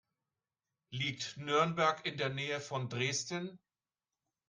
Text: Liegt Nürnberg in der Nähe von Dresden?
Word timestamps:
Liegt 0.89 1.37
Nürnberg 1.37 2.03
in 2.07 2.17
der 2.17 2.29
Nähe 2.29 2.59
von 2.59 2.89
Dresden? 2.89 3.59